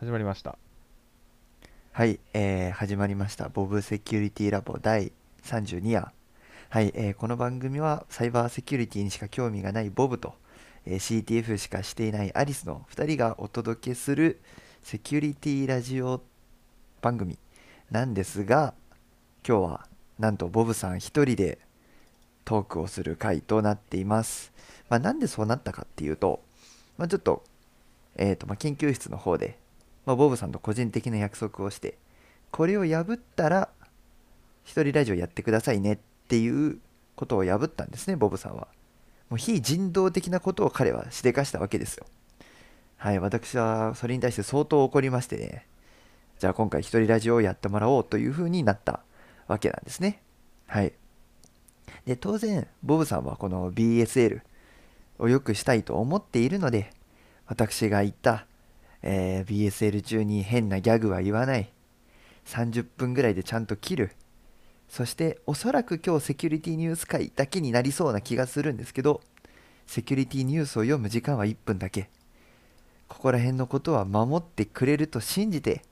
[0.00, 0.58] 始まりました
[1.90, 3.48] はい、えー始まりました。
[3.48, 5.10] ボブセキュリティラボ第
[5.42, 6.12] 32夜。
[6.70, 10.34] はい、えーこの番組はサイバーセキュリティにしか興味がないボブと、
[10.86, 14.40] えー CTF しかしていないアリスの2人がお届けする
[14.84, 16.22] セキュリティラジオ
[17.02, 17.36] 番組
[17.90, 18.74] なんですが、
[19.44, 19.88] 今日は
[20.20, 21.58] なんとボブさん一人で
[22.44, 24.52] トークをする回となっています。
[24.88, 26.40] まあ、なんでそうなったかっていうと、
[26.96, 27.42] まあ、ちょっと,、
[28.14, 29.58] えーとまあ、研究室の方で
[30.08, 31.98] まあ、ボブさんと個人的な約束をして
[32.50, 33.68] これを破ったら
[34.64, 35.98] 一人ラジオやってくださいねっ
[36.28, 36.78] ていう
[37.14, 38.68] ことを破ったんですねボブさんは。
[39.28, 42.06] もう非人道的なことを彼はしでかしたわけですよ。
[42.96, 45.66] はい私はそれに対して相当怒りましてね。
[46.38, 49.00] じゃあ今回一人ラジオをやってもらおうというふうになった
[49.46, 50.22] わけなんですね。
[50.68, 50.94] はい。
[52.06, 54.40] で当然ボブさんはこの BSL
[55.18, 56.94] を良くしたいと思っているので
[57.46, 58.46] 私が言った
[59.02, 61.70] えー BSL 中に変なギャグは言わない。
[62.46, 64.12] 30分ぐらいでちゃんと切る。
[64.88, 69.20] そしておそらく今日セキュリティニュース会だけになりそうな気がするんですけど
[69.86, 72.08] セキュリティニュースを読む時間は1分だけ。
[73.06, 75.82] ここら辺のことは守ってくれると信じて、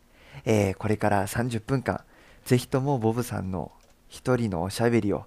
[0.44, 2.03] えーこれから30分間
[2.44, 3.72] ぜひともボブさんの
[4.09, 5.25] 一人のおしゃべりを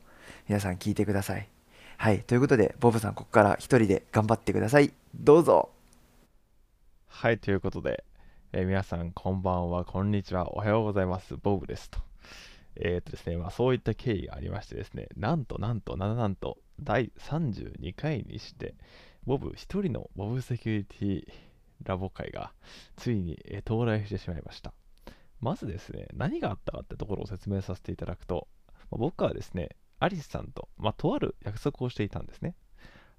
[0.47, 1.47] 皆さん聞いてください。
[1.97, 2.19] はい。
[2.19, 4.93] ということでボブさんここから一人で頑張ってください。
[5.15, 5.69] どうぞ。
[7.09, 8.05] はいということで、
[8.53, 11.99] えー皆さんこんばんはこんにちはおはようございますボブですと。
[12.77, 18.73] えー、とですねまあそういった経緯がありましてですねなんとなんとなんなんと第32回にして
[19.25, 21.27] ボブ一人のボブセキュリティ
[21.83, 22.53] ラボ会が
[22.95, 24.71] ついに、えー到来してしまいました。
[25.41, 28.47] まずですね何があったかってところを説明させていただくと、
[28.91, 32.55] まあ僕はですねアリスさんと、まあ、とある約束をしていたんですね。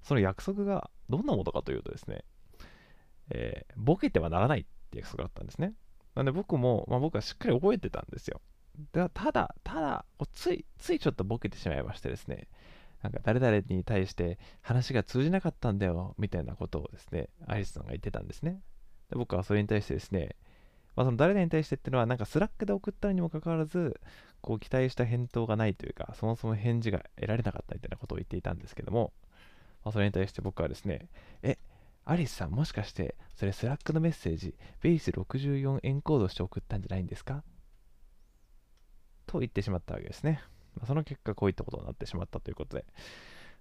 [0.01, 2.23] その約束がどんなものかというとですね
[3.31, 5.73] えーボケてはならないっていう約束があったんですね。
[6.15, 8.41] なんで僕も、まあ、僕はしっかり覚えてたんですよ。
[8.93, 12.47] だただ、ただ、つい、ついちょっとボケてしまいましてですね、
[13.01, 18.61] なんか誰々に対して話が通じなかったんだよ、みたいなことをですね、アリスさんが言ってたんですね。
[19.09, 20.35] で僕はそれに対してですね、
[20.95, 23.99] まあ、その誰々に対してっていうのは、なんかスラックで送ったのにもかかわらず、
[24.41, 29.13] こう期待した返答がないというか、そもそも返事が得られなかったみたいなことを言っていたんですけども、
[29.83, 31.07] まあ、それに対して僕はですね、
[31.43, 31.57] え、
[32.03, 37.43] アリスさん、もしかして、それスラックのメッセージ、 Base64 エンコードして送ったんじゃないんですか？
[39.27, 40.41] と言ってしまったわけですね。
[40.75, 42.85] まあ、その結果、こういったことになってしまったということで、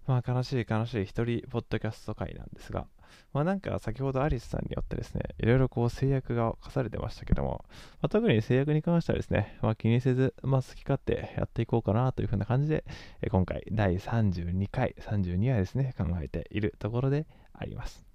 [0.06, 2.86] まあ、悲しい悲しい一人ポッドキャスト会なんですが、
[3.32, 7.64] まあ、なんか先ほどアリスさんによってですね、いろいろこう制約が課されてましたけども、
[8.00, 12.84] まあ、特に制約に関してはですね、まあ、気にせず、まあ、好き勝手やっていこうかなというふうな感じで、
[13.30, 18.09] 今回第32回、32話ですね、考えているところであります。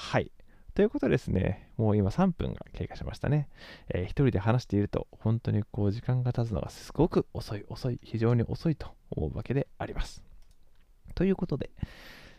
[0.00, 0.30] はい。
[0.74, 3.48] ということでですね、もう今3分が経過しましたね。
[3.88, 10.22] えー一人で話していると、本当にこう時間が経つのがすごく遅い、遅い、非常に遅いと思うわけであります。
[11.16, 11.70] ということで、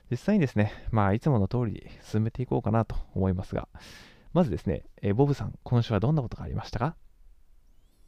[0.10, 3.68] 実際にですね、まあいつもの通り進めていこうかなと思いますが、
[4.32, 6.96] まずですね、えーボブさん、今週はどんなことがありましたか？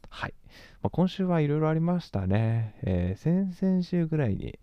[0.08, 0.34] はい。
[0.80, 2.74] まあ、今週はいろいろありましたね。
[2.84, 4.58] えー先々週ぐらいに、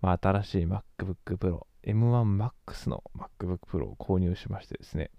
[0.00, 5.10] まあ、新しい MacBook Pro、M1Max の MacBook Pro を購入しましてですね、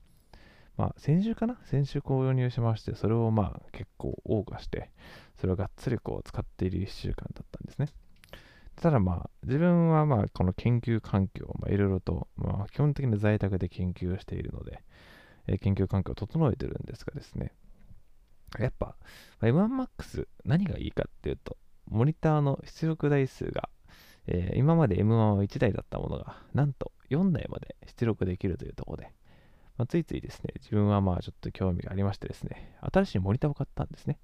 [0.77, 1.57] まあ、先週かな？
[1.65, 4.91] 先週購入しまして、それをまあ結構謳歌して、
[5.35, 7.89] それをがっつりこう使っている1週間だったんですね。
[8.75, 14.81] ただまあ、自分はまあ、この研究環境、まあ、いろいろと、まあ、基本的に在宅で研究をしているので、
[15.47, 17.51] え研究環境を整えてるんですがですね、
[18.57, 18.95] やっぱ、
[19.41, 21.57] M1Max 何がいいかっていうと、
[21.87, 23.69] モニターの出力台数が、
[24.27, 29.11] えー今まで M1 は1台だったものが、なんと4台まで出力できるというところで、
[29.77, 34.19] まあ、ついついですね、自分はまあちょっと興味がありましてですね、新しいモニターを買ったんですね。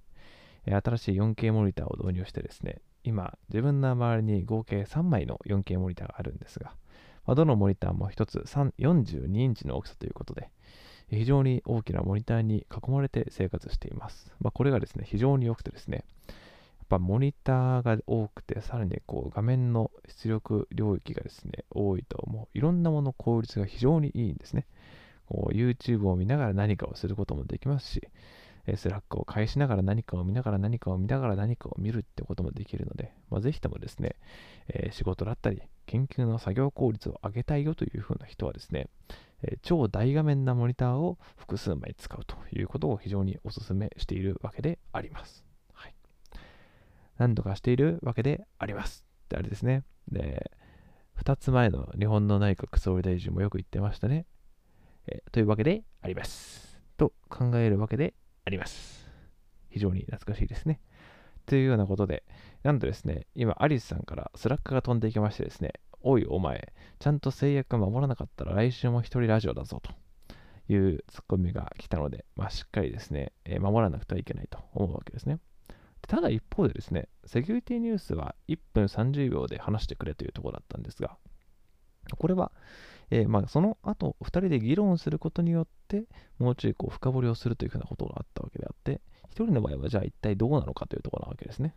[0.65, 6.73] えー新しい 4K モニターを導入してですね、今、自分の周りに合計3枚の 4K モニターがあるんですが、
[7.25, 8.37] まあどのモニターも1つ
[8.79, 10.49] 42インチの大きさということで、
[11.09, 14.33] 非常に大きなモニターに囲まれて生活しています。
[14.39, 16.03] まあ、これがですね、非常に良くてですね、
[16.85, 24.67] っぱモニターが多くて、さらにこう画面の出力領域がですね、多いと、もういろんなもの効率が非常にいいんですね。
[25.29, 28.01] YouTube を見ながら何かをすることもできますし、
[28.75, 34.15] スラックを返しながら何かを見ながら何かを見ながら何かを見るってこともできるので、まあ、ぜひともですね、
[34.67, 38.87] えー仕事だったり、研究の作業効率を上げたいよというふうな人はですね、
[39.43, 45.44] えー超大画面なモニターを複数枚使うということを非常にお勧めしているわけであります。
[47.17, 49.05] 何度かしているわけであります。
[49.29, 49.83] で、あれですね。
[50.11, 50.51] で、
[51.23, 54.25] 2つ前の日本の内閣総理大臣もよく言ってましたね。
[55.07, 56.79] えというわけであります。
[56.97, 58.13] と考えるわけで
[58.45, 59.07] あります。
[59.69, 60.79] 非常に懐かしいですね。
[61.45, 62.23] というようなことで、
[62.63, 69.91] なんとですね、今、アリスさんからスラックが飛んでいきましてですね、おいお前、ちゃんと制約守らなかったら来週も一人ラジオだぞと
[70.73, 75.39] いうツッコミが来たので、まあ、しっかりですね、え、守らなくてはいけないと思うわけですね。
[76.07, 81.17] ただ一方でですね、セキュリティニュースは1分30秒で話してくれというところだったんですが、
[82.17, 82.51] これは、
[83.09, 86.05] えー、まあその後、2人で議論することによって、
[86.37, 91.75] もうちょいこう深掘りをするというふうなことがあったわけであって、1人の場合はじゃあ一体どうなのかというところなわけですね。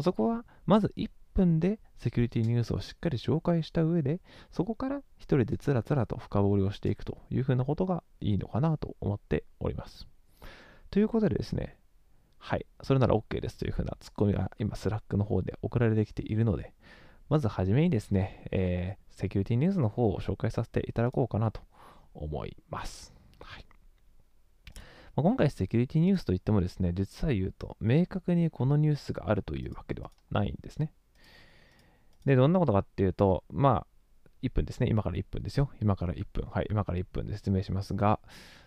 [0.00, 4.20] そこは、まず1分でセキュリティニュースをしっかり紹介した上で、
[4.50, 10.08] そこから1人でつらつらと深掘りをしていくというふうなことがいいのかなと思っております。
[10.90, 11.76] ということでですね、
[12.40, 16.72] はい、それなら OK ですというふうなツッコミが今、スラックの方で送られてきているので、
[17.28, 21.60] まずはじめにですね、えー、セキュリティニュースの方を紹介させていただこうかなと
[22.14, 23.14] 思います。
[23.40, 23.66] はい
[25.14, 30.92] まあ、今回セキュリティニュースといってもですね、実際言うと、明確にこのニュースがあるというわけではないんですね。
[32.24, 33.86] で、どんなことかっていうと、まあ、
[34.42, 34.88] 1分ですね。
[34.88, 35.70] 今から1分ですよ。
[35.80, 36.46] 今から1分。
[36.46, 38.20] はい、今から1分で説明しますが、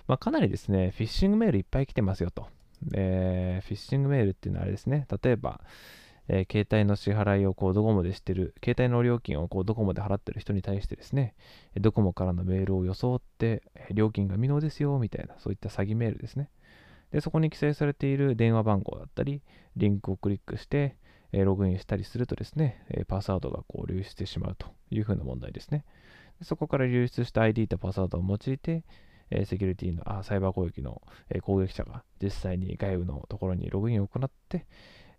[0.08, 2.48] まあ、かなりですね、フィッシングメールいっぱい来てますよと。
[2.94, 5.08] えー、フィッシングメールっていうのはあれですね。
[5.24, 5.62] 例えば、
[6.28, 11.36] えー、携帯の支払いをこうドコモでしてる、携帯の料金をこうドコモで払ってる人に対してですね、
[11.80, 16.50] ドコモからのメールを装って、料金が未納ですよ、みたいな、そういった詐欺メールですね。
[17.12, 19.42] で、そこに記載されている電話番号だったり、
[19.76, 20.96] リンクをクリックして、
[21.34, 25.84] えログインしたりするとですね、えパスワードがこう流出してしまうというふうな問題ですね。
[26.40, 28.84] でそこから流出した ID とパスワードを用いて、
[29.30, 34.66] えセキュリティのあサイバー攻撃の、え攻撃者が実際に外部のところにログインを行って、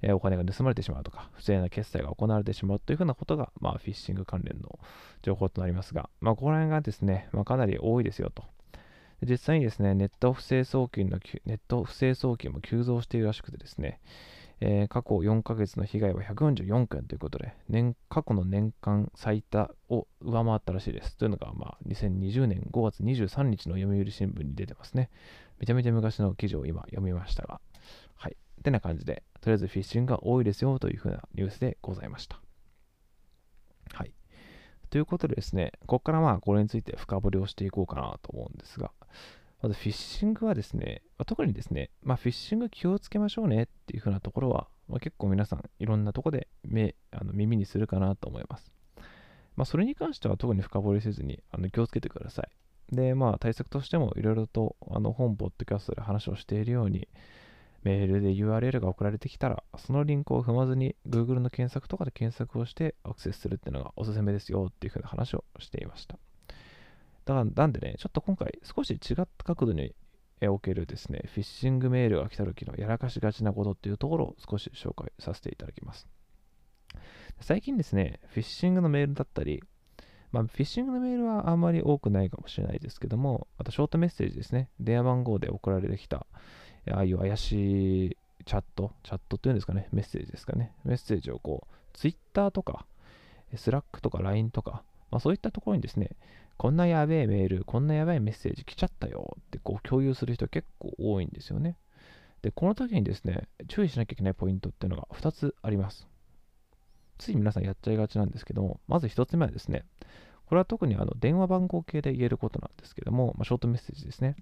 [0.03, 4.79] えお金が盗まれてしまうとか、不正な決済が行われてしまうというふうなことが、まあ、フィッシング関連の
[5.23, 8.45] 情報となりますが、まあ、ここら辺がですね、まあ、かなり多いですよと。
[9.23, 14.01] 実際にですね、ネット不正送金の、ネット不正送金も急増しているらしくてですね、
[14.61, 21.17] えー、過去4ヶ月の被害は144件ということで、年過去の年間最多を上回ったらしいです。
[21.17, 25.11] というのが、まあ、2020年5月23日の読売新聞に出てますね。
[25.59, 27.61] めちゃめちゃ昔の記事を今読みましたが、
[28.17, 28.37] はい。
[28.61, 32.41] ってな感じで、とりあえずフィッシングが多いですよというふうなニュースでございました。
[33.93, 34.15] はい。
[34.91, 38.93] ということでですね、ここからまあこれについて深掘りをしていこうかなと思うんですが、
[39.65, 48.71] まずフィッシングはですね、まあ、特にですね、まあ、フィッシング気をつけましょうねっていう風なところは、まあ、結構皆さんいろんなとこで目あの耳にするかなと思います。
[49.57, 52.95] まあ、それに関しては特に深掘りせずにあの気をつけてください。
[52.95, 57.09] で、まあ対策としてもいろいろとあの本ポッドキャストで話をしているように、
[57.85, 66.19] メールで URL が送られてきたら、そのリンクを踏まずに Google の検索とかで検索をしてアクセスするっていうのがおすすめですよっていうふうな話をしていました。
[67.25, 69.95] だからなんでね、ちょっと今回少し違った角度に
[70.43, 76.07] おけるですね、フィッシングメールが来た時のやらかしがちなことっていうところを少し紹介させていただきます。
[77.41, 79.63] 最近ですね、フィッシングのメールだったり、
[80.33, 86.27] まあ、フィッシングのメールはあんまり多くないかもしれないですけども、あとショートメッセージですね、電話番号で送られてきた、
[86.91, 92.87] ああいう怪しいチャット、チャットっていうんですかね、メッセージですかね、メッセージをこう、Twitter とか、
[93.53, 96.11] Slack とか LINE とか、まあ、そういったところにですね、
[96.57, 101.77] こんなやべえメール、こんなやばいメッセージ来ちゃったよってこう共有する人結構多いんですよね。
[102.43, 106.07] で、この時にですね、注意しなきゃいけないポイントっていうのが2つあります。
[107.19, 109.85] つい皆さんやっちゃいがちなんですけども、まず1つ目はですね、
[110.47, 114.37] これは特にあの電話番号系で言えることなんですけども、まあ、ショートメッセージですね。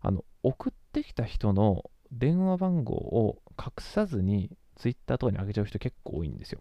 [0.00, 6.60] あの送ってきた人の電話番号を隠さずに Twitter とかに上げちゃう人結構多いんですよ。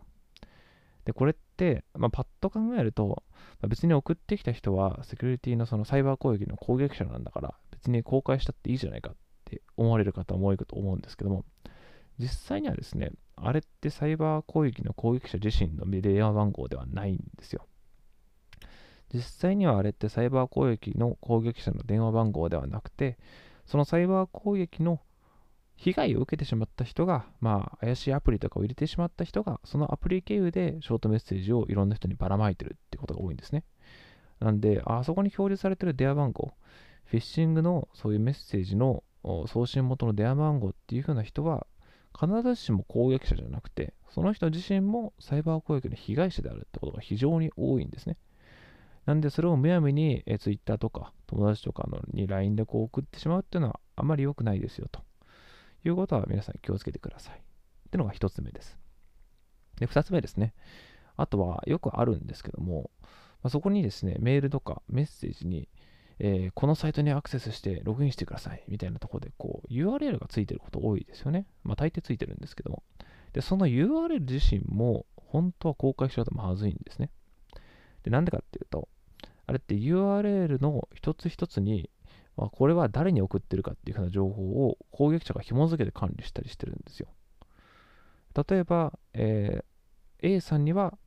[1.06, 3.24] で、これって、まあ、パッと考えると、
[3.62, 11.46] まあ、別に送ってきた人はセキュリティのそのサイバー攻撃の攻撃者なんだから、別に公開したっていいじゃないかって思われる方も多いかと思うんですけども、
[12.18, 17.68] 実際にはですね、あれってサイバー攻撃の攻撃者自身の電話番号ではないんですよ。
[19.14, 23.18] 実際にはあれってサイバー攻撃の攻撃者の電話番号ではなくて、
[23.66, 25.00] そのサイバー攻撃の
[25.76, 33.64] 被害を受けてしまった人が、まあ、怪しいアプリとかを入れてしまった人が、そのアプリ経由でショートメッセージをいろんな人にばらまいてるってことが多いんですね。
[34.40, 36.54] なんで、あそこに表示されてる電話番号、
[37.06, 39.04] フィッシングのそういうメッセージの
[39.48, 41.68] 送信元の電話番号っていう風な人は、
[42.18, 48.18] 必ずしも攻撃者じゃなくて、その人自身もサイバー攻撃の被害者であるってことが非常に多いんですね。
[49.06, 55.05] なんで、それをむやみに Twitter とか友達とかのに LINE でこう送ってしまうっていうのはあんまり良くないですよと。
[55.86, 57.36] いうことは皆さん気をつけてください。
[57.38, 57.40] っ
[57.92, 58.78] てのが一つ目です。
[59.80, 60.54] で、二つ目ですね。
[61.18, 62.90] あとはよくあるんですけども、
[63.44, 65.70] まあ、そこにですね、メールとかメッセージに、
[66.20, 71.46] えーこのサイトにアクセスしてログインしてくださいみたいなところでこう URL がついてること多いですよね。
[71.64, 72.84] まあ大抵ついてるんですけども。
[73.34, 77.10] で、その URL 自身も本当は公開しちゃうとまずいんですね。
[78.04, 78.88] で、なんでかっていうと、
[79.48, 81.90] あれって URL の一つ一つに、
[82.38, 87.08] まあ、これは誰に送ってるかっていうふうな情報を攻撃者が紐付けて管理したりしてるんですよ。
[88.50, 89.66] 例えば、えー
[90.22, 90.98] A さんには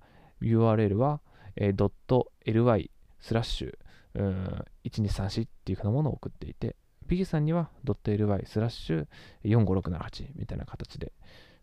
[0.41, 1.21] URL は、
[1.57, 1.91] えー
[2.45, 3.75] .ly スラッシュ
[4.85, 9.07] 1234っていうふうなものを送っていて、B さんには .ly スラッシュ
[9.45, 11.13] 45678みたいな形で、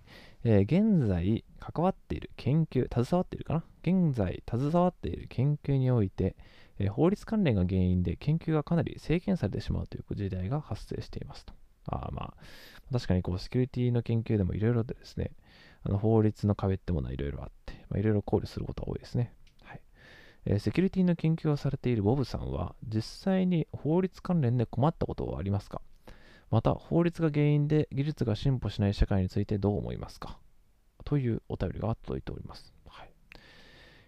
[0.44, 3.64] えー現在関わっている研究、携わっているかな？
[3.82, 6.36] 現在携わっている研究において、
[6.80, 11.54] えー法律関連が原因で研究がかなり制限されてしまうという事態が発生していますと。
[11.88, 15.32] あまあ、確かにこう、セキュリティの研究でもいろいろでですね、
[15.84, 19.34] あの法律の壁ってものはいろいろあって、いろいろ考慮することが多いですね。
[20.46, 25.82] えセキュリティの研究をされているボブさんは、実際に法律関連で困ったことはありますか？
[26.52, 30.38] また、法律が原因で技術が進歩しない社会についてどう思いますか？
[31.04, 32.74] というお便りが届いております。
[32.88, 33.10] はい、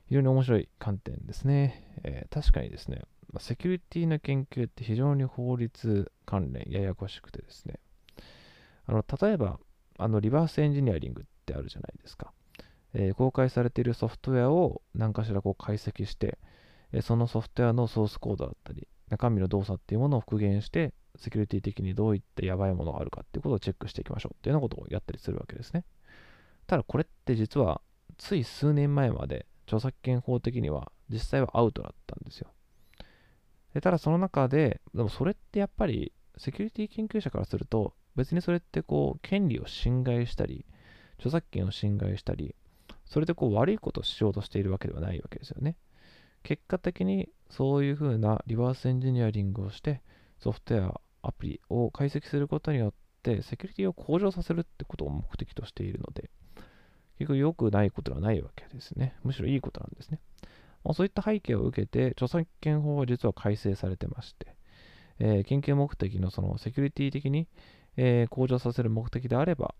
[0.07, 1.99] 非常に面白い観点ですね。
[2.03, 3.01] えー確かにですね、
[3.39, 7.79] セキュリティの研究って非常に法律関連ややこしくてですね、
[8.85, 9.59] あの例えば
[9.97, 12.31] あのリバースエンジニアリングってあるじゃないですか。
[12.93, 16.37] えー公開されているソフトウェアを何かしらこう解析して、
[16.91, 25.83] えーそのソフトウェアのソースコードだったり、中身の動作っていうものを復元して、セキュリティ的にどういったやばいものがあるかっていうことをチェックしていきましょうっていうようなことをやったりするわけですね。
[26.67, 27.81] ただこれって実は
[28.17, 32.51] つい数年前まで著作権法的には実際はアウトだったんですよ。
[33.73, 40.65] でただその中で、でもそれってやっぱりセキュリティ研究者からすると別にそれってこう権利を侵害したり、
[41.17, 42.55] 著作権を侵害したり、
[43.07, 45.75] それでこう悪いことをしようとしているわけではないわけですよね。
[46.43, 50.01] 結果的にそういうふうなリバースエンジニアリングをして
[50.39, 56.29] ソフトウェア、アプリを解析することによってセキュリティを向上させるってことを目的としているので、
[57.17, 59.15] 結局良くないことはないわけですね。
[59.23, 60.19] むしろいいことなんですね。
[60.83, 64.55] まあ、そういった背景を受けて、著作権法は実は改正されてまして、
[65.19, 67.47] えー研究目的のそのセキュリティ的に、
[67.97, 69.73] えー向上させる目的であれば、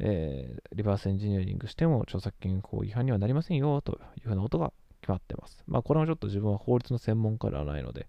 [0.00, 5.62] えーリバースエンジニアリングしても著作権法違反にはなりませんよというふうなことが決まってます。
[5.66, 8.08] まあ、これもちょっと自分は法律の専門家ではないので、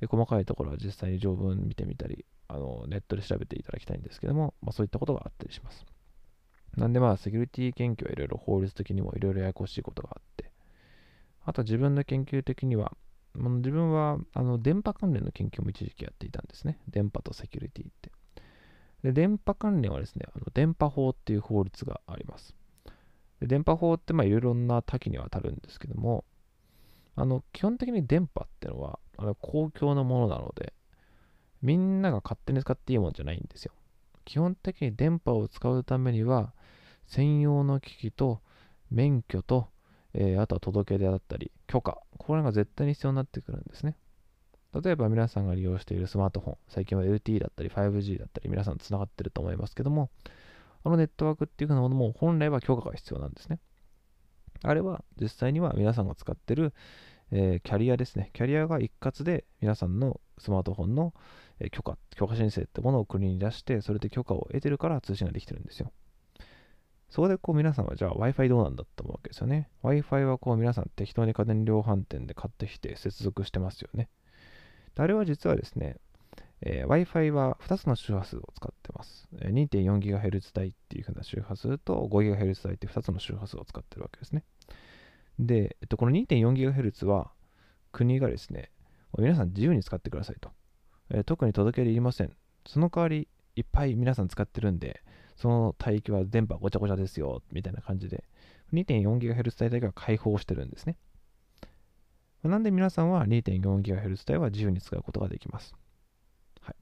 [0.00, 5.86] えー細かいところは実際に条文見てみたり、あのネットで調べていただきたいんですけども、まあ、そういったことがあったりします。
[6.76, 10.50] なんでまあ、セキュリティ研究はいろいろ法律的にもいろいろややこしいことがあって、
[11.44, 12.96] あと自分の研究的には、
[13.34, 16.78] 自分はあの電波関連の研究も一時期やっていたんですね。
[16.88, 18.10] 電波とセキュリティって。
[19.02, 22.54] で、電波関連はですね、あの電波法っていう法律があります。
[23.40, 26.24] で電波法っていろいろな多岐にわたるんですけども、
[27.16, 30.72] あの基本的に電波っていうのはあの公共のものなので、
[31.60, 33.72] みんなが勝手に使っていいもんじゃないんですよ。
[34.24, 36.52] 基本的に電波を使うためには、
[37.06, 38.40] 専用の機器と
[38.90, 39.68] 免許と、
[40.14, 43.96] えーあとは届け出だったり、許可、これが絶対に必要になってくるんですね。
[44.74, 50.10] 例えば皆さんが利用しているスマートフォン、最近は LTE だったり 5G だったり皆さんつながってると思いますけども、
[50.84, 53.58] あのネットワークっていう風なものも本来は許可が必要なんですね。
[54.62, 56.72] あれは実際には皆さんが使ってる、
[57.30, 58.30] えー、キャリアですね。
[58.32, 61.12] キャリアが一括で皆さんのスマートフォンの
[61.70, 65.92] 許可、許可申請ってものを国に出して、それで許可を得てるから通信ができてるんですよ。
[67.10, 69.68] そこでこう皆さんはじゃあ Wi-Fi どうなんだって思うわけですよね。
[69.82, 74.08] Wi-Fi はこう皆さん適当に家電量販店で買ってきて接続してますよね。
[74.96, 75.76] あれは実はです。
[75.76, 75.96] ね、
[76.62, 79.28] えー、Wi-Fi は2つの周波数を使ってます。
[79.40, 84.32] 2.4GHz 帯っていう風な周波数と 5GHz 帯って2つの周波数を使ってるわけです。
[84.32, 84.44] ね。
[85.38, 87.32] で、えっと、この 2.4GHz は
[87.90, 88.50] 国がです。
[88.50, 88.70] ね、
[89.18, 90.50] 皆さん自由に使ってくださいと。
[91.10, 92.32] えー、特に届け入りません。
[92.66, 95.02] その代わり、いっぱい皆さん使ってるんで、
[95.36, 97.18] その帯域は電波ごちゃごちゃです。
[97.18, 98.24] よ、みたいな感じで、
[98.72, 100.86] 2.4GHz 帯だけは開放してるんです。
[100.86, 100.96] ね。
[102.48, 105.74] なんで皆さんは 2.4GHz 帯は自由に使うことができます。
[106.60, 106.74] はい。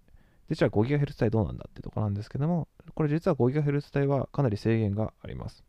[0.49, 5.63] で、じゃあ 5GHz 帯どうなんだってとこなんですけども、これ実は 5GHz 帯はかなり制限があります。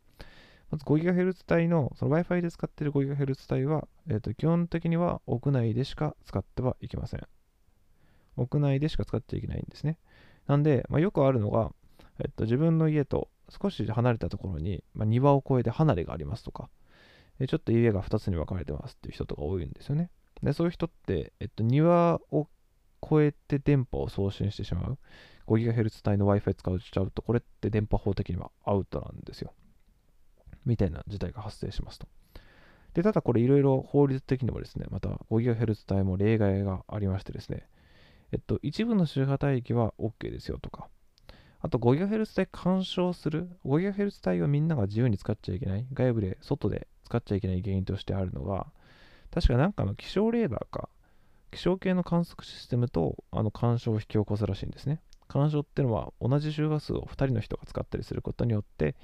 [0.70, 7.26] まず 5GHz 帯の、その Wi-Fi で使っている 5GHz 帯は、えー、と基本的には屋内でしか使ってはいけません。
[8.36, 9.98] 屋内でしか使っちゃいけないんですね。
[10.46, 11.70] なんで、まあ、よくあるのが、
[12.18, 16.70] えっと、自分の家と少し離れたところに、まあ、庭を越えて離れがありますとか、
[17.46, 20.10] ちょっと家が2つに分かれてますっていう人とか多いんですよね。
[20.42, 22.48] で、そういう人って、えっと、庭を
[23.04, 24.98] 越えて電波を送信してしまう。
[25.46, 29.52] 5GHz 帯の Wi-Fi 使っちゃうと、これって電波法的にはアウトなんですよ。
[30.64, 32.06] みたいな事態が発生しますと。
[32.94, 37.66] で、ただこれいろいろ法律的にもですね、また 5GHz 帯も例外がありましてですね、
[38.32, 40.88] えっと、一部の周波帯域は OK ですよとか、
[41.60, 48.66] あと 5GHz 帯干渉する、5GHz 帯をみんなが自由に使っちゃいけない、外部で、外で使っちゃいけない原因としてあるのが、
[49.30, 50.88] 確かなんかの気象レーダーか、
[51.50, 55.00] 気象系の観測システムとあの干渉を引き起こすらしいんですね。
[55.28, 58.96] 干渉っていうのは同じ周波数を2人の人が使ったりすることによって、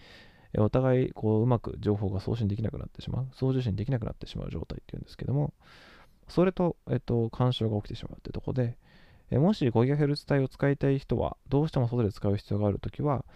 [0.56, 5.52] お互いこううまく情報が送信できなくなってしまう、送受信できなくなってしまう状態っていうんですけども、
[6.28, 8.78] それと、えっと、干渉が起きてしまうってとこで、
[9.30, 13.26] えもし 5GHz 帯を使いたい人は、どうしても外で使う必要があるときは、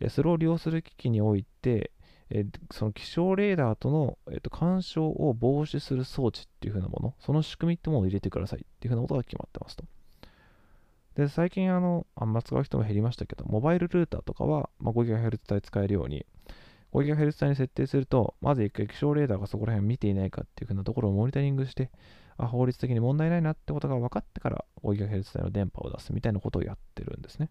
[0.00, 1.90] えそれを利用する機器において、
[2.34, 9.84] えその気象レーダーとの、えー、と干渉を防止する装置っていう風なもの、その仕組みってものを入れてくださいっていう風なことが決まってますと。
[11.14, 16.24] で、最近あの、あんま使う人も減りましたけど、モバイルルーターとかは、ま、5GHz 帯使えるように、
[16.92, 21.90] 5GHz 帯に設定すると、まず一回気象レーダーがそこら辺見ていないかっていう風なところをモニタリングして、
[22.38, 27.50] あ、法律的に問題ないなってことが分かってから 5GHz 帯の電波を出すみたいなことをやってるんですね。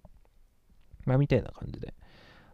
[1.05, 1.93] まあ、みたいな感じで。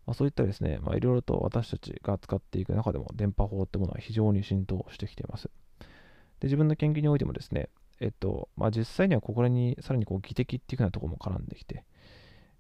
[0.07, 5.49] まあ、そういったですね、まあ、いろいろと私たちが使っていく中でも電波法ってものは非常に浸透してきています。
[6.39, 11.83] で、自分の研究においてもですね、えっと、まあ、実際にはここにさらにこう、技的っていうふうなところも絡んできて、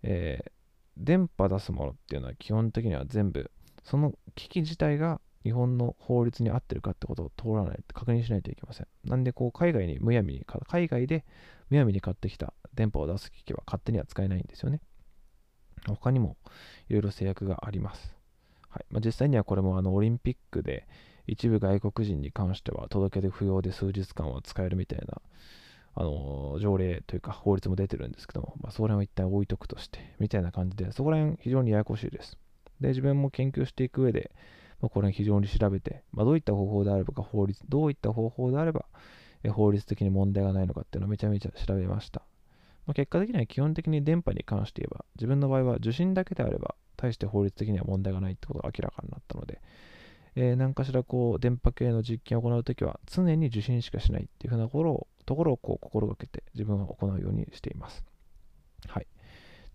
[0.03, 0.51] えー、
[0.97, 3.49] 電波出すものっていうのは基本的には全部、
[3.83, 8.87] その機器自体が日本の法律に合ってるかってことを通らない確認しないといけません。
[9.05, 11.23] なんで、こう、海外にむやみに、海外で
[11.69, 14.81] むやみに買ってきた電波を出す機器は勝手には使えないんですよね。
[15.95, 16.37] 他にも
[16.89, 18.15] いろいろ制約があります。
[18.69, 20.87] はいまあ、実際にはこれもあのオリンピックで
[21.25, 25.21] 一部外国人に関しては届け出不要で数日間は使えるみたいな
[25.99, 32.37] あの条例というか法律も出てるんですけども、まあ、そこら辺は一旦置いとくとして、みたいな感じで、そこら辺非常にややこしいです。
[32.79, 34.31] で、自分も研究していく上で、
[34.79, 38.85] まあ、これ非常に調べて、まあ、どういった方法であれば法律、どういった方法であれば、
[39.51, 42.21] 法律的に問題がないのかっていうのをめちゃめちゃ調べました。
[42.87, 49.61] まあ、結果的には基本的に電波に関して言えば、自分の場合は受信だけであれば、大して法律的には問題がないってことが明らかになったので、
[50.35, 58.05] えー、何かしらこう、電波系の実験を行うときは、常に受信しかしないっていうふうなところを、ところをこう心がけて自分は行うようにしています。
[58.87, 59.07] はい。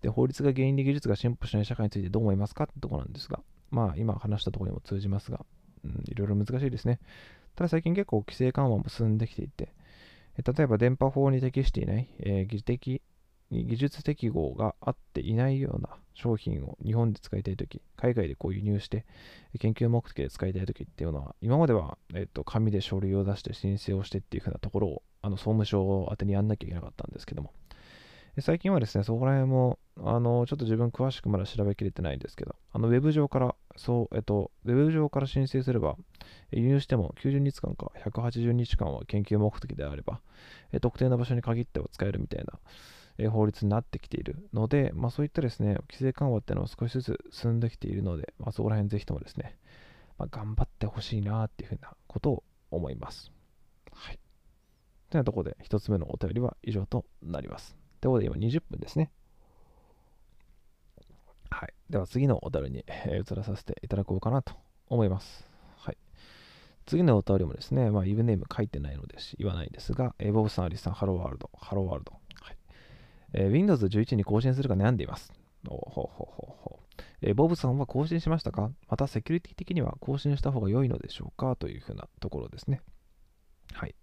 [0.01, 5.45] で、法律が原因で技術が進歩しない社会についてどう思いますかってところなんですが、まあ、今話したところにも通じますが、
[5.83, 6.99] うん、いろいろ難しいですね。
[7.55, 9.73] ただ最近結構規制緩和も進んできていて、
[10.37, 13.01] 例えば電波法に適していない、えー、技的
[13.61, 19.05] 技術適合が合っていないような商品を日本で使いたいとき、海外でこう輸入して
[19.59, 27.53] 研究目的で使いたいときっていうのは、今までは、えっと、紙で書類を出して申請をしてっていうふうなところを、あの総務省を当てにやんなきゃいけなかったんですけども、
[28.39, 35.95] 最近はですね、そこら辺も、あの、ちょっと自分詳しくまだ調べきれてないんですけど、あの、ウェブ上から、そう、えっと、ウェブ上から申請すれば、
[36.51, 40.21] 輸入しても90日間か180日間は研究目的であれば、
[40.71, 42.59] え特定の場所に限っては使えるみたいな、
[43.17, 49.57] え法律になってきているので、まあ、そういったですね、規制緩和っていうのは少しずつ進んできているので、まあ、そこら辺ぜひともですね、
[50.17, 53.31] まあ、頑張ってほしいなっていうふうなことを思います。
[53.91, 54.19] はい。
[55.09, 57.75] というところで、一つ目のお便りは以上となります。
[58.01, 59.11] ということで今20分ですね。
[61.53, 61.73] はい。
[61.89, 64.53] では次のお便りに、えー移らさせていただこうかなと
[64.87, 65.47] 思います。
[65.77, 65.97] はい。
[66.85, 72.13] 次のお便りもですね、まあ、イブネーム書いてないのでし言わないですが、えーボブさん、アリスさん、 Hello World、Hello World。
[72.41, 72.57] はい
[73.33, 75.31] えー Windows 11に更新するか悩んでいます。
[75.67, 78.71] ほうほうほうほうえーボブさんは更新しましたか？
[78.89, 81.55] またセキュリティ的には更新した方が良いのでしょうか？
[81.55, 82.81] というふうなところですね。
[83.73, 83.95] はい。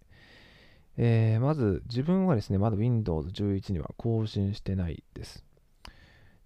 [0.96, 5.44] えーまず自分はですね、まだ Windows 11には更新してないです。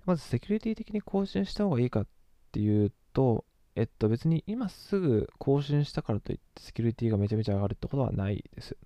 [0.07, 2.07] まずセキュリティ的に更新した方がいいかっ
[2.53, 3.45] ていうと、
[3.77, 8.77] えっと別に今すぐ更新したからといってセキュリティがめちゃめちゃ上がるってことはないです。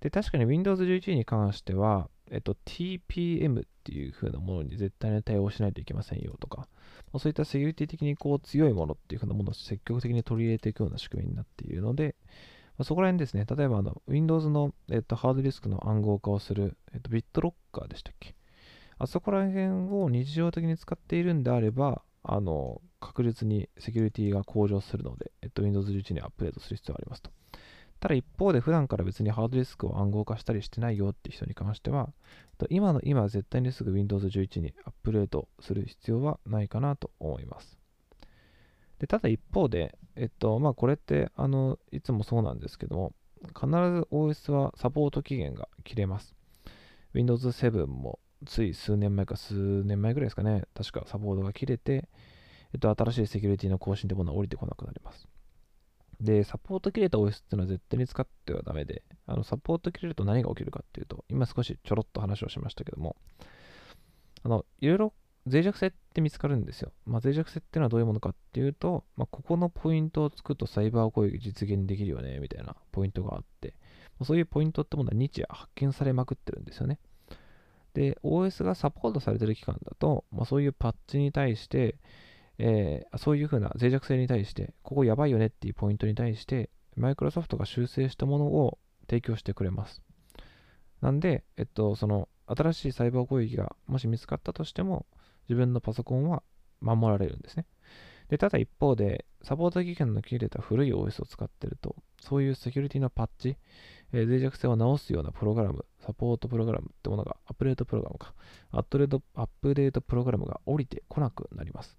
[0.00, 6.68] で、確かに Windows 11に関しては、えっと TPM っていう風なものに絶対に対応しないといけませんよとか、
[7.18, 12.14] そういったセキュリティ的にこう強いものっていう風なものを積極的に取り入れていくような仕組みになっているので、
[12.78, 18.34] まそこら辺ですね、例えばあの Windows の、えっと、ハードディスクの暗号化をする、えっと、BitLocker でしたっけ？
[18.98, 27.30] あそこら辺を日常的に使っているんであれば、あの確実にセキュリティが向上するので、えっと、Windows 11にアップデートする必要がありますと。
[28.00, 32.10] ただ一方で普段から別にハードディスクを暗号化したりしてないよっていう人に関しては、
[32.68, 37.78] 今の今絶対にすぐ Windows 11にアップデートする必要はないかなと思います。
[38.98, 43.12] でただ一方で、えっと、まあこれってあのいつもそうなんですけども、
[43.48, 46.34] 必ず OS はサポート期限が切れます。
[47.14, 49.54] Windows 7もつい数年前か数
[49.84, 52.08] 年前ぐらいですかね、確かサポートが切れて、
[52.72, 55.26] えっと、新しいセキュリティの更新ってものは降りてこなくなります。
[56.20, 63.16] で、サポート切れた OS っていうのは絶対に使ってはダメで、あのサポート切れると何が起きるかっていうと、今少しちょろっと話をしましたけども、
[64.42, 65.12] あの、いろいろ
[65.46, 66.92] 脆弱性って見つかるんですよ。
[67.04, 73.74] まあ、脆弱性っていうのはどういうものかっていうと、まあ、ここのポイントをつくとサイバー攻撃実現できるよね、みたいなポイントがあって、
[74.24, 76.98] そういうポイントってものは日夜発見されまくってるんですよね。
[77.96, 81.96] で、OS がサポートされてる期間だと、まあ、そういうパッチに対して、
[82.58, 88.78] えーそういうふうな脆弱性に対して、ここやばいよねっていうポイントに対して、マイクロソフトが修正したものを
[89.08, 90.02] 提供してくれます。
[91.00, 95.06] なんで、えっと、その新しいサイバー攻撃がもし見つかったとしても、
[95.48, 96.42] 自分のパソコンは
[96.82, 97.64] 守られるんですね。
[98.28, 103.56] で、ただ一方で、サポート期限の切れた古い OS を使ってると、そういうセキュリティのパッチ、
[104.12, 108.34] えー脆弱性を直すようなプログラム、サポートプログラムってものが、アップデートプログラムか、
[108.72, 111.98] アップデートアップデートプログラムが降りてこなくなります。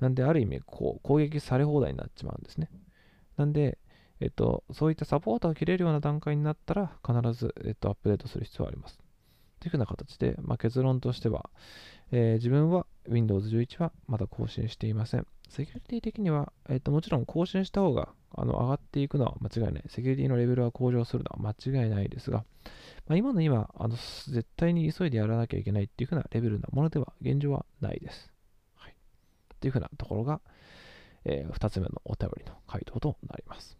[0.00, 2.70] なんで、ある意味、こう、攻撃され放題になっちまうんですね。
[3.36, 3.78] なんで、
[4.20, 8.98] えっと、そういったサポートが切れるような段階になったら、必ず、えっと、アップデートする必要があります。
[9.60, 11.50] というふうな形で、まあ、結論としては、
[12.12, 15.26] えー自分は Windows 11はまだ更新していません。
[15.48, 19.84] セキュリティ的には、えっと、もちろん更新した方があの上がっていくのは間違いない。
[19.88, 22.44] セキュリティのレベルは向上するのは間違いないですが、
[23.06, 28.32] まあ、今の今あの、絶対に急いでやらなきゃいけないっていうふうなレベルなものでは現状はないです。
[28.74, 28.92] はい。
[28.92, 30.40] っていうふうなところが、
[31.24, 33.78] え2つ目のお便りの回答となります。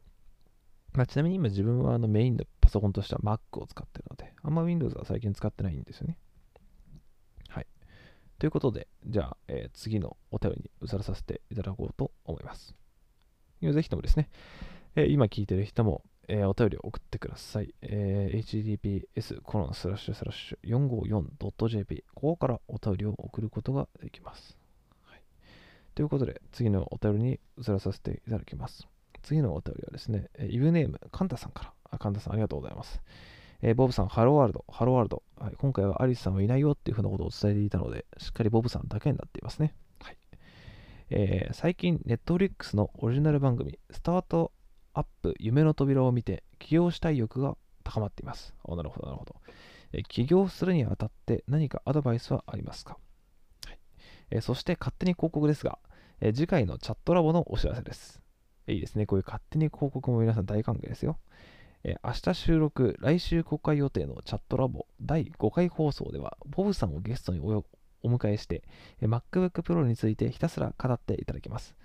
[0.93, 6.19] まあ、ちなみに今自分はあのメインのパソコンとしては Mac を使ってるので、あんま Windows は最近使ってないんですよね。
[8.39, 12.75] ということで、じゃあ、えー次のお便りに移らさせていただこうと思います。
[13.63, 14.29] ぜひともですね、
[14.95, 17.75] えー今聞いてる人も、えーお便りを送ってください。
[17.83, 18.39] えー
[19.15, 20.59] https コロンスラッシュスラッシュ
[21.39, 24.59] 454.jp ここからお便りを送ることができます。
[25.05, 25.23] はい、
[25.95, 28.87] ということで、次のお便りに移らさせていただきます。
[29.23, 31.73] 次のお便りはですね、えーイブネーム、カンタさんから。
[31.91, 33.01] あカンタさん、ありがとうございます。
[33.63, 35.55] えーボブさん、 Hello World、Hello World、はい。
[35.57, 39.75] 今回はアリスさんはいないよっていうふうなことを伝えていたので、しっかりボブさんだけになっていますね。
[40.01, 40.17] はい
[41.11, 44.53] えー最近、ネットフリックスのオリジナル番組、スタート
[44.93, 48.55] アップ夢の扉を見て、起業したい欲が高まっています。
[48.65, 49.37] おなるほど、なるほど、
[49.93, 52.99] えー起業するにあたって何かアドバイスはありますか、
[53.67, 53.79] はい
[54.31, 55.79] えーそして、勝手に広告ですが、
[56.21, 58.21] えー次回のチャットラボのお知らせです。
[58.69, 59.07] いいですね。
[59.07, 61.19] こういう勝手に広告も皆さん大歓迎ですよ。
[61.89, 67.65] え明日収録、来週公開予定のチャットラボ第5回放送では、ボブさんをゲストにお
[68.03, 68.65] 迎えして、
[69.01, 71.77] え MacBook Pro についてひたすら語っていただきます。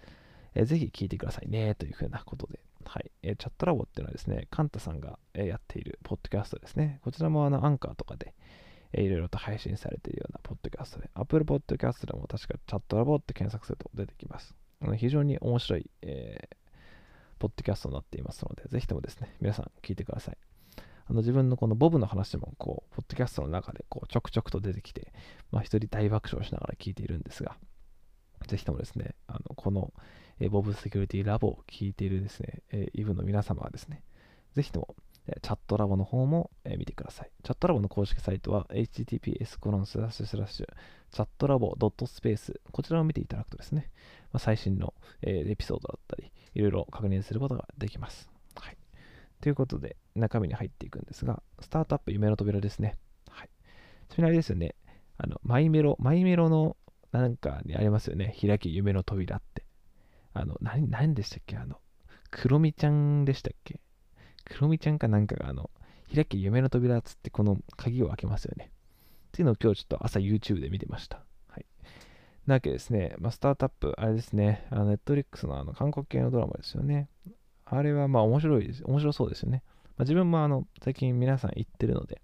[0.56, 2.60] えーぜひ聞いてくださいね、というふうなことで。
[2.84, 3.12] はい。
[3.22, 7.00] えチャットラボっていうのはですね、カンタさんが、えやっているポッドキャストですね。
[7.04, 8.34] こちらもあのアンカーとかで、
[8.94, 14.56] えーいろいろと配信されているようなポッドキャストで、Apple Podcast でも確かチャットラボって検索すると出てきます。
[14.82, 16.61] あの非常に面白い、えー
[17.42, 20.38] ポッドキャストになっていますので、ぜひともですね、皆さん聞いてください。
[21.08, 25.12] あの自分のこのボブの話も、こう、ポッドキャストの中でこうちょくちょくと出てきて、
[25.50, 27.58] まあ、一人大爆笑しながら聞いているんですが、
[28.46, 29.92] ぜひともですね、あのこの、
[30.40, 34.04] えボブセキュリティラボを聞いているですね、えイブの皆様はですね、
[34.54, 37.32] ぜひとも、えチャットラボの方も、え見てください。
[37.44, 40.68] チャットラボの公式サイトは https コロンスラッシュスラッシュ
[41.12, 43.90] チャットラボドットスペースこちらを見ていただくとですね、
[44.32, 48.30] まあ、最新の、えエピソードだったり、いろいろ確認することができます。
[48.56, 48.78] はい。
[49.42, 52.98] ということで、中身に入っていくんですが、スタートアップ夢の扉ですね。
[53.30, 53.50] はい。
[54.10, 54.76] ちなみにあれですよね、
[55.18, 56.78] あの、マイメロ、マイメロの
[57.12, 59.66] なんかにありますよね、開き夢の扉って。
[60.34, 61.58] あの、何、何でしたっけ？
[61.58, 61.78] あの、
[62.30, 63.82] クロミちゃんでしたっけ？
[64.46, 65.70] クロミちゃんかなんかがあの、
[66.14, 68.72] 開き夢の扉つってこの鍵を開けますよね。
[69.28, 71.26] っていうのを今日ちょっと朝 YouTube で見てました。
[72.48, 77.10] なわけですね、まあ、スタートアップ、あれですね、あの Netflix のあの韓国系のドラマですよね。
[77.66, 78.84] あれはまあ面白いです。
[78.86, 79.64] 面白そうですよね。
[79.86, 82.22] まあ、自分もあの最近皆さん言ってるので、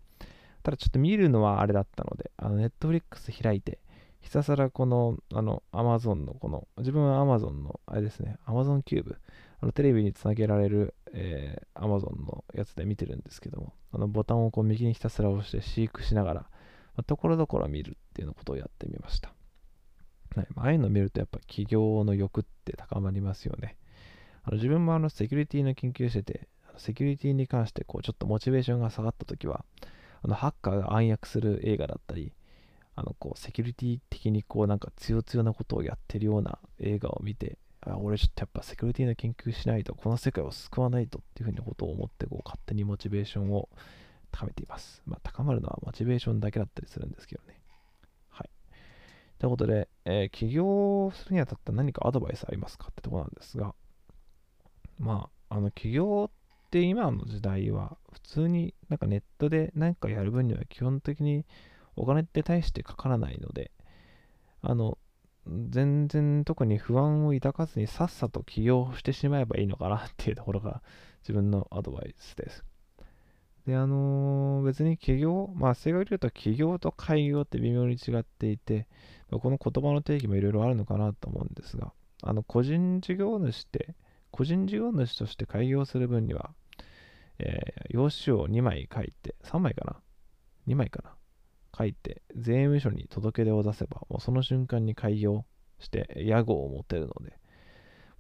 [0.64, 3.80] ただちょっと見るのはあれだったので、あの Netflix 開いて、
[4.22, 9.18] ひたすらこの、あの、Amazon のこの、自分は Amazon の、あれですね、Amazon キューブ、
[9.62, 16.50] あのテレビにつなげられる、えー、Amazon のやつで見てるんですけども、あのボタンをこう右にひたすら押して飼育しながら、ま
[16.98, 19.37] あ、ところどころ見るっていうのことをやってみました。
[20.38, 23.76] はい、ああいうのを見るとやっぱ企業の欲って高まりますよね。
[24.44, 26.48] あの自分もあのセキュリティの研究してて、
[26.78, 29.66] セキュリティに関してこうちょっとモチベーションが下がった時は、
[30.22, 32.34] あのハッカーが暗躍する映画だったり、
[32.96, 43.70] あのこうセキュリティ的にこうなんか強強なことをやってるような映画を見て、あ俺ちょっとやっぱセキュリティの研究しないと、この世界を救わないとっていうふうなことを思って、こう勝手にモチベーションを
[44.32, 45.02] 高めています。
[45.06, 47.57] まあ、高まるのはモチベーションだけだったりするんですけどね。
[49.40, 53.76] ということで、えー、起業するにあたって何かアドバイスありますかってとこなんですが、
[55.00, 61.46] まあ、あの起業って今の時代は普通になんかネットで何かやる分には基本的に
[61.96, 63.72] お金って大してかからないので、
[64.62, 64.98] あの、
[65.70, 70.82] 全然特に不安を抱かずにさっさと起業してしまえばいいのかなっていうところが
[71.22, 72.67] 自分のアドバイスです。
[73.68, 78.88] で、あのー、別に起業、まあ、正確に言うと起業と開業って微妙に違っていて、
[79.30, 81.92] この言葉の定義もいろいろあるのかなと思うんですが、
[82.24, 83.94] あの、個人事業主って、
[84.32, 86.52] 個人事業主として開業する分には、
[87.40, 89.98] えー、用紙を2枚書いて、3枚かな
[90.68, 91.14] ?2 枚かな？
[91.78, 95.44] 書いて、税務署に届け出を出せば、もうその瞬間に開業
[95.80, 97.38] して、屋号を持てるので、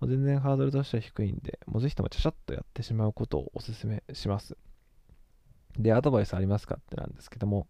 [0.01, 4.57] もう全然ハードルとしては低いんで、もうぜひともちゃちゃっとやってしまうことをお勧めします。
[5.77, 7.67] で、アドバイスありますかってなんですけども、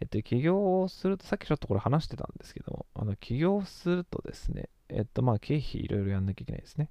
[0.00, 6.90] えっと、起業をすると、さっきちょっとこれ話してたんですけども、あの、起業するとですね、えっと、まあ、経費いろいろやんなきゃいけないですね。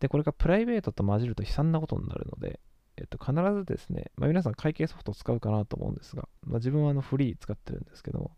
[0.00, 2.60] で、これがプライベートと混じると悲惨なことになるので、
[2.96, 8.36] えっと、必ずですね、まあ、皆さん会計ソフトを使うかなと思うんですが、まあ、自分はあのフリー使ってるんですけども、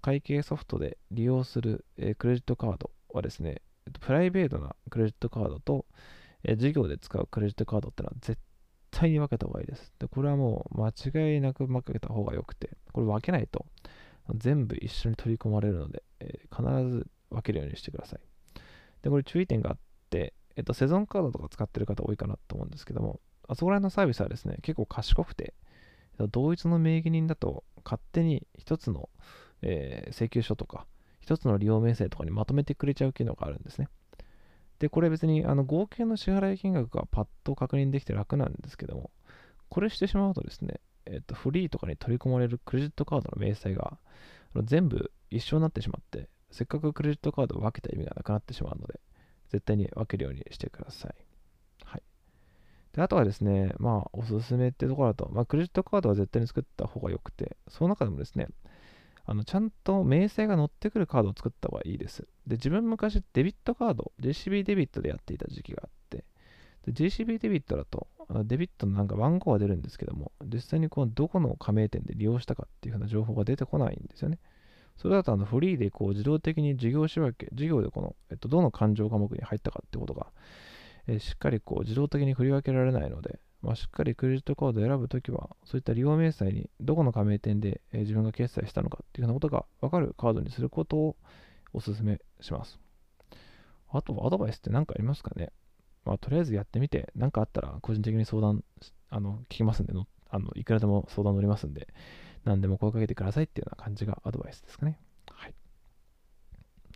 [0.00, 5.86] 会計ソフトで利用する、え、クレジットカードはですね、えっと、プライベートなクレジットカードと、
[6.44, 8.40] えー、事業で使うクレジットカードってのは絶
[8.98, 9.92] 対に分けた方がいいです。
[9.98, 13.66] で、これはもう間違いなく分けた方が良くて、これ分けないと
[14.34, 18.20] 全部一緒に取り込まれるので、えー、必ず分けるようにしてください。
[19.02, 19.78] で、これ注意点があっ
[20.10, 25.54] て、えっと、セゾンカードとか使ってる方多いかなと思うんですけども、あそこら辺のサービスはですね、結構賢くて、
[26.32, 29.10] 同一の名義人だと勝手に一つの、
[29.62, 30.86] えー、請求書とか、
[31.20, 33.88] 一つの利用明細とかにまとめてくれちゃう機能があるんですね。
[34.78, 39.10] で、これ別にあの合計の支払い金額がパッと確認できて楽なんですけども、
[39.68, 43.98] これしてしまうとですね、えっ、と、フリーとかに取り込まれるクレジットカードの明細が
[44.64, 49.00] 全部一緒になってしまって、せっかくクレジットカードを分けた意味がなくなってしまうので、
[49.50, 51.14] 絶対に分けるようにしてください。
[51.84, 52.02] はい
[52.92, 58.48] で、あとはですね、まあ、おすすめってところだと、まあ、クレジットカードは絶対に作った方が良くて、その中でもですね、
[59.26, 62.26] あのちゃんと明細が載ってくるカードを作った方がいいです。
[62.46, 66.24] で、自分昔デビットカード、JCB デビットでやっていた時期があって、
[66.86, 68.06] で JCB デビットだと、
[68.44, 74.38] デビットのなんか番号が出るんですけども、実際にこうどこの加盟店で利用したかっていう風な情報が出てこないんですよね。
[74.96, 80.28] それだとあのフリーでこう自動的に事業仕分け、事業でこの、えっと、どの勘定科目に入ったかってことが
[81.08, 91.16] えしっかりこう自動的に振り分けられないので、まあ、しっかりクレジットカードを選ぶときは、そういった利用明細にどこの加盟店で、え自分が決済したのかっていうようなことが分かるカードにすることを
[91.72, 92.78] お勧めします。
[93.90, 95.50] あとは、アドバイスって何かありますかね？
[96.04, 98.62] まあ、とりあえずやってみて、何かあったら個人的に相談、
[99.10, 101.88] あの、聞きますんでの、あの、いくらでも相談乗りますんで、
[102.44, 105.00] 何でも声かけてくださいっていうような感じがアドバイスですかね。
[105.28, 105.54] はい。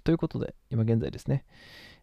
[0.05, 1.45] ということで、今現在ですね、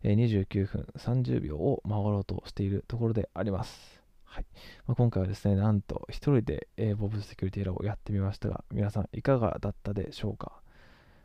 [0.04, 3.97] 29分30秒を回ろうとしているところであります。
[4.28, 4.46] はい
[4.86, 10.52] まあ、今回はですね、なんと一人で、えー、ボブセキュリティラボをやってみましたが、皆さんいかがだったでしょうか、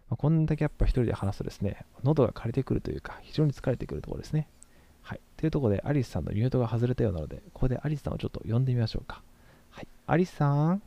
[0.08, 4.48] まあ、こんだけやっぱ一人で話すとですね、喉が枯れてくるというか、非常に疲れてくるところですね。
[5.02, 5.20] はい。
[5.36, 9.22] というところで、アリスさんのミュートが外れたようなので、ここでアリスさんをちょっと呼んでみましょうか。
[9.70, 9.88] はい。
[10.06, 10.82] アリスさん？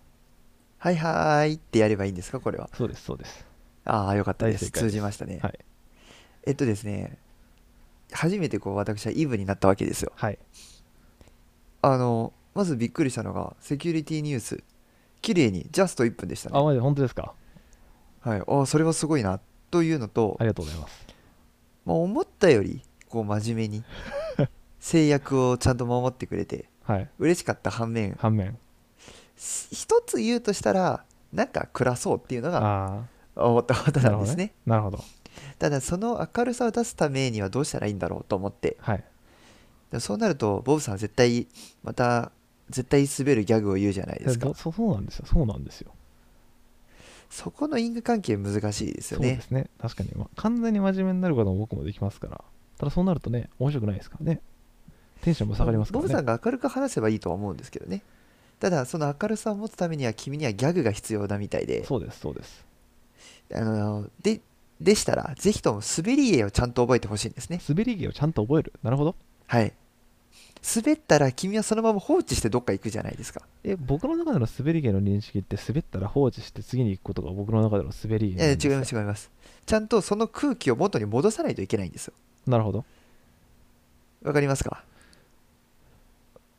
[0.77, 2.69] はいはーいってやればいいんですか、これは？
[2.73, 3.45] そうです、そうです。
[3.83, 5.39] ああ、よかったです通じましたね。
[5.43, 5.59] はい。
[6.45, 7.17] えっとですね、
[8.11, 10.11] 初めてこう私はイブになったわけですよ。
[10.15, 10.39] はい。
[11.85, 14.63] あの、まずびっくりしたのが、セキュリティニュース、
[15.21, 16.63] 綺麗にジャスト1分でしたあ、ね。
[16.65, 16.81] マジで？
[16.81, 17.33] 本当ですか？
[18.21, 21.05] はい、ああ、それはすごいなというのとあ、りがとうございます。
[21.85, 23.83] まあ、思ったよりこう真面目に
[24.79, 27.09] 制約をちゃんと守ってくれてはい。
[27.19, 28.57] 嬉しかった反面反面。
[29.37, 35.03] し一つ言うとしたらなんか暗そうっていうのがあ思ったことあ、なんですねなるほど。
[35.59, 39.03] ただその明るさを出すためにはどうしたらいいんだろうと思ってはい。
[39.91, 41.47] でそうなるとボブさん絶対
[41.83, 42.31] また
[42.69, 45.25] 絶対滑るギャグを言うじゃないですかそそうなんですよ。
[45.27, 45.91] そうなんですよ。
[47.29, 49.69] そこの因果関係難しいですよねそうですね。
[49.79, 52.43] 確かに、まあ、完全に真面目になることも僕もできますから。
[52.77, 54.41] ただそうなるとね、面白くないですからね。
[55.21, 56.07] テンションも下がりますからね。
[56.07, 58.03] ボブさんが明るく話せばいいとは思うんですけどね
[58.59, 62.65] ただその明るさを持つためには君にはギャグが必要だみたいでそうです、そうです。
[63.53, 64.41] あので
[64.79, 68.73] でしたらぜひとも滑り芸をちゃんと覚えてほしいんですね滑り芸をちゃんと覚える。
[68.83, 69.15] なるほど。
[69.47, 69.73] はい。
[70.75, 73.41] 滑ったら君はそのまま放置してどっか行くじゃないですか。
[73.63, 78.67] え、僕の中での滑り芸の認識って、滑ったら放置して次に行くことが僕の中での滑り芸なんですか？
[78.69, 79.31] いや違います違います。
[79.67, 82.13] ちゃんとその空気を元に戻さないといけないんですよ。
[82.47, 82.83] なるほど。
[84.23, 84.83] わかりますか？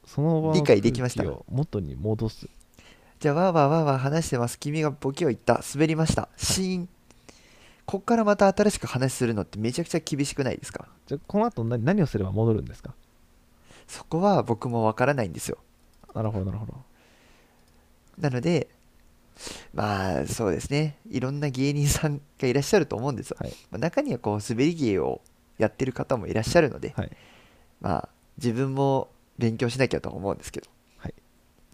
[0.05, 1.25] その場の理解できました？
[1.51, 2.49] 元に戻す。
[3.19, 4.57] じゃあわーわーわーわー話してます。
[4.59, 5.63] 君がボケを言った。
[5.75, 6.29] 滑りました。
[6.37, 6.89] シーン
[7.87, 10.89] こっからまた新しく話するのってめちゃくちゃ厳しくないですか？
[11.07, 12.93] じゃあ、この後何何をすれば戻るんですか？
[13.87, 15.59] そこは僕もわからないんですよ。
[16.15, 16.75] なるほど、なるほど。
[18.19, 18.69] なので
[19.73, 20.97] まあそうですね。
[21.11, 23.53] いろんな芸人さんがいらっしゃると思うんですよ、はい。
[23.71, 25.21] まあ中にはこう滑り芸を
[25.59, 27.11] やってる方もいらっしゃるので、はい。
[27.81, 30.69] まあ自分も勉強しなきゃと思うんですけど、
[30.99, 31.15] はい。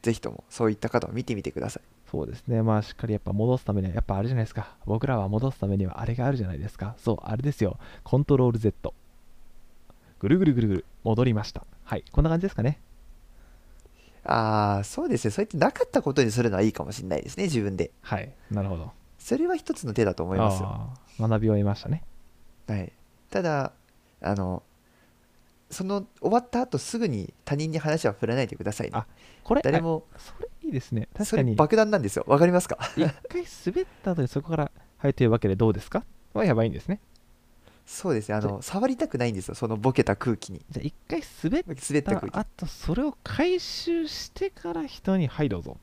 [0.03, 2.63] ぜひともそういった方を見てみてくださいそうですね。
[2.63, 4.77] まあ、しっかりやっぱ戻すためには、やっぱあれじゃないですか。
[4.85, 6.95] 僕らは戻すためにはあれがあるじゃないですか。
[6.99, 7.79] そう、あれですよ。
[8.05, 8.93] コントロール Z。
[10.19, 11.65] ぐるぐるぐるぐる、戻りました。
[11.85, 12.05] はい。
[12.13, 12.79] こんな感じですかね。
[14.25, 18.33] ああそうですねそうやってなかったことにするのはいいかもしれないですね自分ではい。
[18.53, 18.93] なるほど。
[19.19, 22.05] それは一つの手だと思いますよ、学びを得ましたね。
[22.69, 22.93] はい、
[23.31, 23.73] ただ
[24.21, 24.63] あの
[25.73, 28.93] その終わった後すぐに他人に話は振らないでくださいね。
[28.95, 29.07] あ
[29.43, 31.09] これ、誰もあそれいいですね。
[31.15, 32.25] それ確かに、爆弾なんですよ。
[32.29, 32.79] わかりますか？
[32.97, 36.05] 一回滑った後にそこから、はい、というわけでどうですか？
[36.35, 37.01] はやばいんですね。
[37.85, 38.37] そうですね。
[38.37, 40.63] あの触りたくないんですよそのボケた空気に。
[40.71, 45.79] じゃあ一回滑っ滑った空気あとそれを回収してから人にはいどうぞ。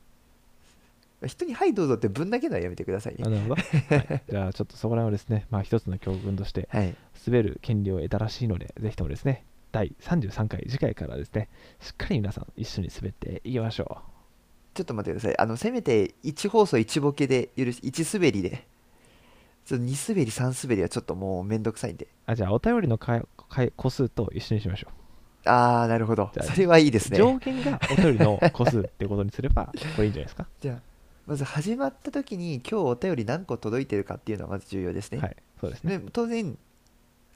[1.26, 3.24] 人に「はいどうぞ」ってぶん投げるのはやめてくださいね。
[3.26, 3.54] あなるほど、
[3.94, 4.22] はい。
[4.30, 6.96] じゃあちょっとそこら辺をですねまあ一つの教訓としてはい。
[7.26, 11.48] 滑る権利を得たらしいのでぜひともですね第33回次回からですね
[11.80, 14.02] しっかり皆さん一緒に滑っていきましょ
[14.74, 15.38] ちょっと待ってください。
[15.38, 18.66] あのせめて1放送1ボケで許し1滑りで。
[19.66, 22.06] ちょっと2滑り3滑りはちょっともうめんどくさいんで。
[22.06, 24.88] うあじゃあお便りの回回個数と一緒にしましょ
[25.44, 26.30] ああなるほど。
[26.40, 27.18] それはいいですう、ね。
[27.18, 30.46] 上限がお便りの個数ってことにすればこれいいんじゃないですか？
[30.60, 30.82] じゃあ
[31.26, 35.98] まず始まった時に今日お便り何個届いてるかっていうのはまず重要ですね、はいそうですね。
[35.98, 36.56] で当然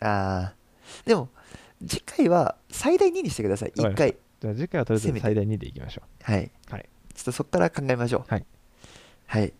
[0.00, 0.54] ああ
[1.04, 1.28] でも
[1.86, 3.72] 次回は最大2にしてください。
[3.76, 4.16] 1わかりました回。
[4.40, 6.88] じゃあ次回はとりあえず最大2でいきましょはい、はい。
[7.14, 8.24] ちょっとそこから考えましょう。
[8.28, 8.46] はい、
[9.26, 9.52] はい、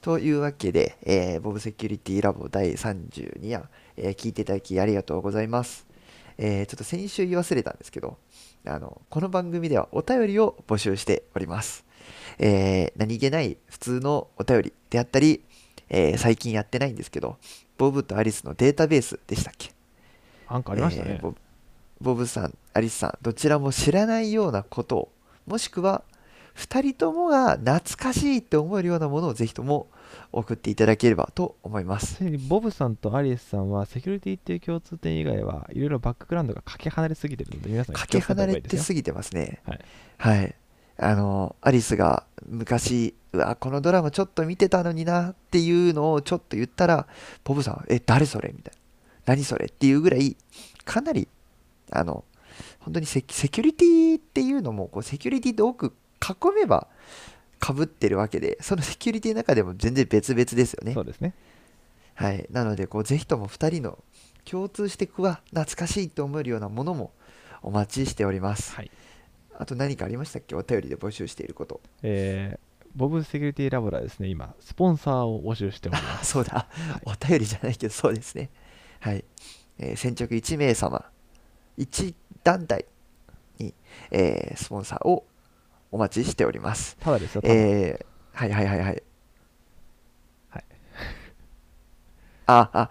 [0.00, 3.64] というわけで、えーボブセキュリティラボ第32夜、
[3.96, 5.86] えー聞いていただきありがとうございます、
[6.38, 8.18] えーちょっと先週言い忘れたんですけど
[8.66, 11.84] あのこの番組ではお便りを募集しております、
[12.38, 15.44] えー何気ない普通のお便りであったり、
[15.88, 17.36] えー最近やってないんですけど
[17.78, 19.70] ボブとアリスのデータベースでしたっけ？
[20.50, 21.34] うなんかありましたね、えー
[22.00, 25.12] ボボブさん、アリスさん、どちらも知らないようなことを、
[25.46, 26.02] もしくは
[26.56, 29.88] 2人ともが懐かしいって思えるようなものをぜひとも
[30.32, 32.24] 送っていただければと思います。
[32.48, 39.60] ボブさんとアリスさんはセキュリティっていう共通点以外はいろいろバックグラウンドがかけ離れすぎてるので皆さんかけ離れてぎすぎてますね。
[39.64, 39.80] はい
[40.18, 40.54] はい。
[41.02, 47.06] あの、アリスが昔、うわ、このドラマちょっと見てたのになっていうのをちょっと言ったら、
[47.42, 48.80] ボブさん、え、誰それみたいな。
[49.34, 50.36] 何それっていうぐらい、
[50.84, 51.26] かなり、
[51.90, 52.24] あの、
[52.80, 56.88] 本当にセキュリティっていうのも、こうセキュリティって多く囲めば
[57.64, 61.04] 被ってるわけで、その セキュリティの中でも全然別々ですよねそう。
[61.04, 61.34] ですね
[62.14, 62.46] はい。
[62.50, 63.98] なので、こう、ぜひとも2人の
[64.44, 67.12] 共通してくわ、懐かしいと思えるようなものも
[67.62, 68.72] お待ちしております。
[68.74, 68.90] はい
[69.58, 70.54] あと何かありましたっけ？
[70.54, 71.82] お便りで募集していること。
[72.02, 76.66] えー、ボブセキュリティラボラはですね今スポンサーを募集しておりまあ、す そうだ。
[77.04, 78.48] お便りじゃないけど、そうですね。
[79.00, 79.22] はい。
[79.76, 81.10] えー先着1名様、
[81.80, 82.14] 1
[82.44, 82.84] 団体
[83.58, 83.74] に、
[84.10, 85.24] えースポンサーを
[85.92, 86.96] お待ちしております。
[87.00, 89.02] ただですよ、ただえーはいはいはいはい。
[90.50, 90.64] はい。
[92.46, 92.90] あ、あ、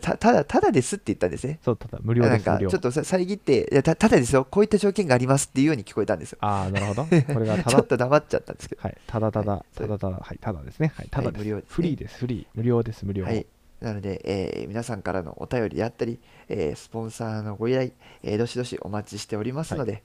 [0.00, 1.58] たただ、ただですって言ったんですね。
[1.62, 6.38] そう、ただ無料です、なんか無料ちょっとさ遮っていやた、ただですよ、こういった条件がありますっていうように聞こえたんですよ。
[6.40, 7.04] ああ、なるほど。
[7.32, 8.82] これがたちょっだ、と黙っちゃったんですけど。
[8.82, 10.92] はい、ただただは、いただただ、はい、ただですね。
[10.96, 11.44] はい、ただです。
[11.44, 12.46] 無料ですねフリーです、フリー。
[12.54, 13.24] 無料です、無料。
[13.26, 13.46] はい。
[13.84, 16.18] なので、えー皆さんからのお便りであったり、
[16.48, 17.90] えースポンサーのご依頼、
[18.22, 20.02] えーどしどしお待ちしておりますので、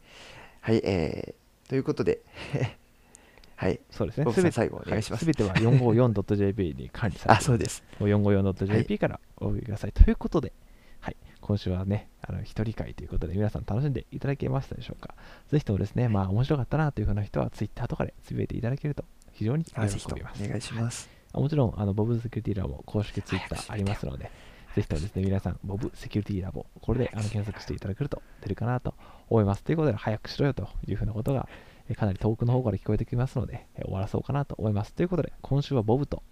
[0.61, 2.21] はい、えーということで、
[3.55, 4.31] はい、そうですね。
[4.33, 7.45] すべて最後お願いしますすべては 454.jp に管理されあ、ています。
[7.45, 7.83] そうです。
[7.99, 9.91] 454.jp からお呼びください。
[9.91, 10.53] ということで、
[11.01, 15.13] はい、今週はね、あの一人会ということで、皆さん楽しんでいただけましたでしょうか。
[15.49, 19.03] ぜひともですね、まあ面白かったなというふうな人は、Twitter とかでつぶやいていただけると
[19.33, 20.39] 非常に喜あぜひとびます。
[20.41, 21.09] もお願いします。
[21.13, 24.31] あもちろん、あのボブセキュリティラボ公式ツイッターありますので、
[24.75, 28.93] ぜひともですね、皆さん、ボブセキュリティラボ、これであの検索していただけると出るかなと
[29.29, 29.63] 思います。
[29.63, 31.47] ということで、早くしろよというふうなことが、
[31.89, 34.93] えかなり遠くの方から聞こえてきますので、え終わらそうかなと思います。
[34.93, 36.23] ということで、今週はボブと、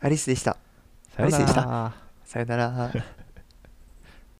[0.00, 0.56] アリスでした。
[1.16, 1.94] さようなら。
[2.24, 2.92] さよなら。